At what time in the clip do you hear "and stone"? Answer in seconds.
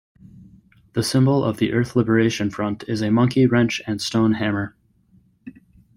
3.85-4.33